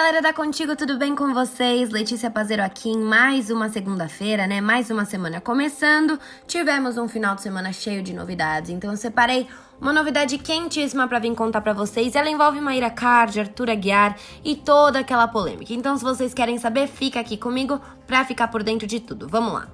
galera 0.00 0.22
da 0.22 0.32
Contigo, 0.32 0.74
tudo 0.74 0.96
bem 0.96 1.14
com 1.14 1.34
vocês? 1.34 1.90
Letícia 1.90 2.30
Pazero 2.30 2.62
aqui 2.62 2.88
em 2.88 2.98
mais 2.98 3.50
uma 3.50 3.68
segunda-feira, 3.68 4.46
né? 4.46 4.58
Mais 4.58 4.88
uma 4.88 5.04
semana 5.04 5.42
começando. 5.42 6.18
Tivemos 6.46 6.96
um 6.96 7.06
final 7.06 7.34
de 7.34 7.42
semana 7.42 7.70
cheio 7.70 8.02
de 8.02 8.14
novidades, 8.14 8.70
então 8.70 8.90
eu 8.90 8.96
separei 8.96 9.46
uma 9.78 9.92
novidade 9.92 10.38
quentíssima 10.38 11.06
para 11.06 11.18
vir 11.18 11.34
contar 11.34 11.60
para 11.60 11.74
vocês. 11.74 12.14
Ela 12.14 12.30
envolve 12.30 12.62
Maíra 12.62 12.88
Card, 12.88 13.40
Arthur 13.40 13.68
Aguiar 13.68 14.16
e 14.42 14.56
toda 14.56 15.00
aquela 15.00 15.28
polêmica. 15.28 15.74
Então, 15.74 15.94
se 15.98 16.02
vocês 16.02 16.32
querem 16.32 16.56
saber, 16.56 16.88
fica 16.88 17.20
aqui 17.20 17.36
comigo 17.36 17.78
pra 18.06 18.24
ficar 18.24 18.48
por 18.48 18.62
dentro 18.62 18.86
de 18.86 19.00
tudo. 19.00 19.28
Vamos 19.28 19.52
lá. 19.52 19.68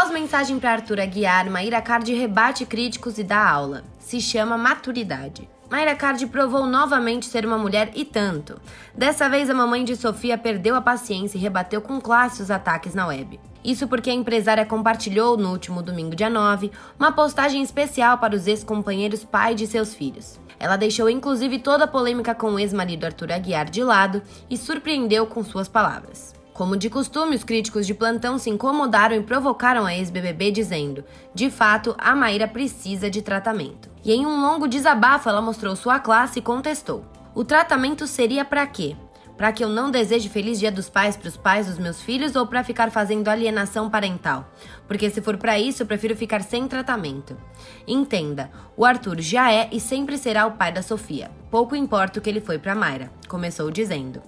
Após 0.00 0.14
mensagem 0.14 0.58
para 0.58 0.72
Arthur 0.72 0.98
Aguiar, 0.98 1.50
Maíra 1.50 1.82
Card 1.82 2.10
rebate 2.14 2.64
críticos 2.64 3.18
e 3.18 3.22
dá 3.22 3.46
aula 3.46 3.84
se 3.98 4.18
chama 4.18 4.56
maturidade. 4.56 5.46
Mayra 5.70 5.94
Card 5.94 6.26
provou 6.28 6.64
novamente 6.64 7.26
ser 7.26 7.44
uma 7.44 7.58
mulher 7.58 7.90
e 7.94 8.02
tanto. 8.02 8.58
Dessa 8.94 9.28
vez, 9.28 9.50
a 9.50 9.54
mamãe 9.54 9.84
de 9.84 9.94
Sofia 9.94 10.38
perdeu 10.38 10.74
a 10.74 10.80
paciência 10.80 11.36
e 11.36 11.40
rebateu 11.40 11.82
com 11.82 12.00
classe 12.00 12.40
os 12.40 12.50
ataques 12.50 12.94
na 12.94 13.06
web. 13.08 13.38
Isso 13.62 13.86
porque 13.86 14.08
a 14.08 14.14
empresária 14.14 14.64
compartilhou 14.64 15.36
no 15.36 15.50
último 15.50 15.82
domingo, 15.82 16.16
dia 16.16 16.30
9, 16.30 16.72
uma 16.98 17.12
postagem 17.12 17.60
especial 17.60 18.16
para 18.16 18.34
os 18.34 18.46
ex-companheiros 18.46 19.22
pai 19.22 19.54
de 19.54 19.66
seus 19.66 19.94
filhos. 19.94 20.40
Ela 20.58 20.76
deixou 20.78 21.10
inclusive 21.10 21.58
toda 21.58 21.84
a 21.84 21.86
polêmica 21.86 22.34
com 22.34 22.52
o 22.52 22.58
ex-marido 22.58 23.04
Arthur 23.04 23.32
Aguiar 23.32 23.68
de 23.68 23.84
lado 23.84 24.22
e 24.48 24.56
surpreendeu 24.56 25.26
com 25.26 25.44
suas 25.44 25.68
palavras. 25.68 26.39
Como 26.52 26.76
de 26.76 26.90
costume, 26.90 27.36
os 27.36 27.44
críticos 27.44 27.86
de 27.86 27.94
plantão 27.94 28.38
se 28.38 28.50
incomodaram 28.50 29.16
e 29.16 29.22
provocaram 29.22 29.86
a 29.86 29.94
ex-BBB 29.94 30.50
dizendo: 30.50 31.04
de 31.34 31.50
fato, 31.50 31.94
a 31.98 32.14
Maíra 32.14 32.48
precisa 32.48 33.08
de 33.08 33.22
tratamento. 33.22 33.88
E 34.04 34.12
em 34.12 34.26
um 34.26 34.40
longo 34.40 34.66
desabafo, 34.66 35.28
ela 35.28 35.40
mostrou 35.40 35.76
sua 35.76 35.98
classe 35.98 36.38
e 36.38 36.42
contestou: 36.42 37.04
o 37.34 37.44
tratamento 37.44 38.06
seria 38.06 38.44
para 38.44 38.66
quê? 38.66 38.96
Para 39.36 39.52
que 39.52 39.64
eu 39.64 39.70
não 39.70 39.90
deseje 39.90 40.28
feliz 40.28 40.58
dia 40.58 40.70
dos 40.70 40.90
pais 40.90 41.16
para 41.16 41.28
os 41.28 41.36
pais 41.36 41.66
dos 41.66 41.78
meus 41.78 42.02
filhos 42.02 42.36
ou 42.36 42.46
para 42.46 42.62
ficar 42.62 42.90
fazendo 42.90 43.28
alienação 43.28 43.88
parental? 43.88 44.52
Porque 44.86 45.08
se 45.08 45.22
for 45.22 45.38
para 45.38 45.58
isso, 45.58 45.82
eu 45.82 45.86
prefiro 45.86 46.14
ficar 46.14 46.42
sem 46.42 46.68
tratamento. 46.68 47.38
Entenda, 47.86 48.50
o 48.76 48.84
Arthur 48.84 49.18
já 49.20 49.50
é 49.50 49.70
e 49.72 49.80
sempre 49.80 50.18
será 50.18 50.46
o 50.46 50.52
pai 50.52 50.70
da 50.70 50.82
Sofia. 50.82 51.30
Pouco 51.50 51.74
importa 51.74 52.18
o 52.18 52.22
que 52.22 52.28
ele 52.28 52.42
foi 52.42 52.58
para 52.58 52.74
Mayra, 52.74 53.10
começou 53.28 53.70
dizendo. 53.70 54.20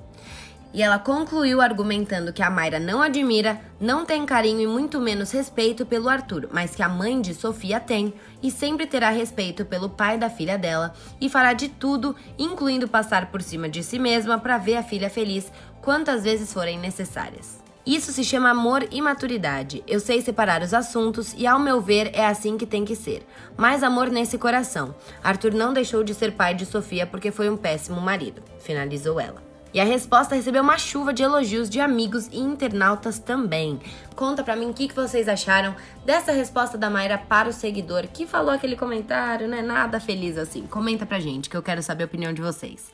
E 0.74 0.82
ela 0.82 0.98
concluiu 0.98 1.60
argumentando 1.60 2.32
que 2.32 2.42
a 2.42 2.48
Mayra 2.48 2.80
não 2.80 3.02
admira, 3.02 3.60
não 3.78 4.06
tem 4.06 4.24
carinho 4.24 4.60
e 4.60 4.66
muito 4.66 4.98
menos 4.98 5.30
respeito 5.30 5.84
pelo 5.84 6.08
Arthur, 6.08 6.48
mas 6.50 6.74
que 6.74 6.82
a 6.82 6.88
mãe 6.88 7.20
de 7.20 7.34
Sofia 7.34 7.78
tem 7.78 8.14
e 8.42 8.50
sempre 8.50 8.86
terá 8.86 9.10
respeito 9.10 9.66
pelo 9.66 9.90
pai 9.90 10.16
da 10.16 10.30
filha 10.30 10.56
dela 10.56 10.94
e 11.20 11.28
fará 11.28 11.52
de 11.52 11.68
tudo, 11.68 12.16
incluindo 12.38 12.88
passar 12.88 13.30
por 13.30 13.42
cima 13.42 13.68
de 13.68 13.82
si 13.82 13.98
mesma 13.98 14.38
para 14.38 14.56
ver 14.56 14.76
a 14.76 14.82
filha 14.82 15.10
feliz 15.10 15.52
quantas 15.82 16.24
vezes 16.24 16.50
forem 16.50 16.78
necessárias. 16.78 17.60
Isso 17.84 18.12
se 18.12 18.22
chama 18.22 18.50
amor 18.50 18.86
e 18.92 19.02
maturidade. 19.02 19.82
Eu 19.88 19.98
sei 19.98 20.22
separar 20.22 20.62
os 20.62 20.72
assuntos 20.72 21.34
e, 21.36 21.46
ao 21.48 21.58
meu 21.58 21.80
ver, 21.80 22.12
é 22.14 22.24
assim 22.24 22.56
que 22.56 22.64
tem 22.64 22.84
que 22.84 22.94
ser. 22.94 23.26
Mais 23.56 23.82
amor 23.82 24.08
nesse 24.08 24.38
coração. 24.38 24.94
Arthur 25.22 25.52
não 25.52 25.72
deixou 25.72 26.04
de 26.04 26.14
ser 26.14 26.32
pai 26.32 26.54
de 26.54 26.64
Sofia 26.64 27.06
porque 27.06 27.32
foi 27.32 27.50
um 27.50 27.56
péssimo 27.56 28.00
marido, 28.00 28.40
finalizou 28.60 29.18
ela. 29.18 29.51
E 29.74 29.80
a 29.80 29.84
resposta 29.84 30.34
recebeu 30.34 30.62
uma 30.62 30.76
chuva 30.76 31.12
de 31.12 31.22
elogios 31.22 31.70
de 31.70 31.80
amigos 31.80 32.26
e 32.28 32.38
internautas 32.38 33.18
também. 33.18 33.80
Conta 34.14 34.44
pra 34.44 34.54
mim 34.54 34.70
o 34.70 34.74
que, 34.74 34.88
que 34.88 34.94
vocês 34.94 35.28
acharam 35.28 35.74
dessa 36.04 36.30
resposta 36.32 36.76
da 36.76 36.90
Mayra 36.90 37.16
para 37.16 37.48
o 37.48 37.52
seguidor 37.52 38.06
que 38.08 38.26
falou 38.26 38.50
aquele 38.50 38.76
comentário, 38.76 39.48
né? 39.48 39.62
Nada 39.62 39.98
feliz 39.98 40.36
assim. 40.36 40.66
Comenta 40.66 41.06
pra 41.06 41.20
gente 41.20 41.48
que 41.48 41.56
eu 41.56 41.62
quero 41.62 41.82
saber 41.82 42.04
a 42.04 42.06
opinião 42.06 42.32
de 42.32 42.42
vocês. 42.42 42.92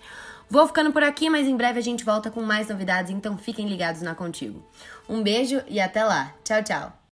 Vou 0.50 0.66
ficando 0.66 0.92
por 0.92 1.02
aqui, 1.02 1.28
mas 1.28 1.46
em 1.46 1.56
breve 1.56 1.78
a 1.78 1.82
gente 1.82 2.04
volta 2.04 2.30
com 2.30 2.42
mais 2.42 2.68
novidades, 2.68 3.10
então 3.10 3.36
fiquem 3.36 3.68
ligados 3.68 4.00
na 4.00 4.14
Contigo. 4.14 4.64
Um 5.08 5.22
beijo 5.22 5.62
e 5.68 5.78
até 5.78 6.02
lá. 6.04 6.32
Tchau, 6.42 6.62
tchau. 6.62 6.97